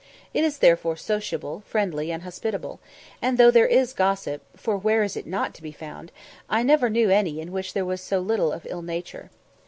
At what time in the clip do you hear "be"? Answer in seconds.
5.61-5.71